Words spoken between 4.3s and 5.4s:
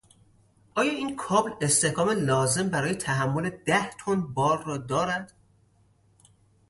بار را دارد؟